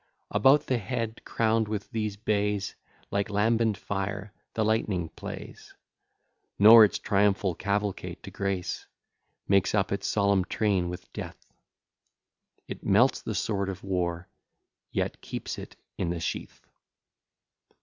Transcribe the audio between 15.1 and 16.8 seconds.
keeps it in the sheath.